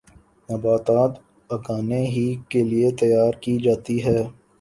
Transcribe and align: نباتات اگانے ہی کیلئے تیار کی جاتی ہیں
نباتات 0.49 1.11
اگانے 1.49 2.01
ہی 2.13 2.25
کیلئے 2.49 2.89
تیار 2.99 3.33
کی 3.43 3.53
جاتی 3.63 3.97
ہیں 4.05 4.23